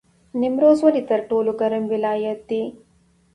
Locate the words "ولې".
0.83-1.01